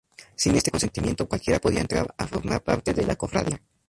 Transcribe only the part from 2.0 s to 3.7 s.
a formar parte de la Cofradía.